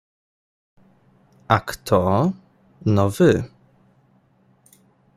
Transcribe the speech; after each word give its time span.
A 1.55 1.57
kto? 1.67 2.01
No 2.93 3.05
wy. 3.15 3.31